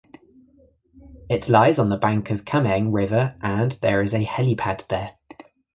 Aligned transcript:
It 1.29 1.47
lies 1.47 1.77
on 1.77 1.89
the 1.89 1.95
bank 1.95 2.31
of 2.31 2.43
Kameng 2.43 2.91
River 2.91 3.35
and 3.39 3.73
there 3.83 4.01
is 4.01 4.15
a 4.15 4.25
helipad 4.25 4.87
there. 4.87 5.15